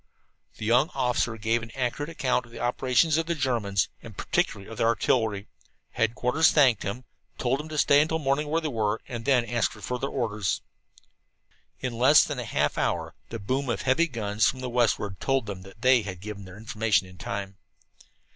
[0.57, 4.67] The young officer gave an accurate account of the operations of the Germans, and particularly
[4.67, 5.47] of their artillery.
[5.91, 7.03] Headquarters thanked them,
[7.37, 10.63] told them to stay until morning where they were, and then ask for further orders.
[11.81, 15.45] In less than half an hour the boom of heavy guns from the westward told
[15.45, 17.57] them that they had given their information in time.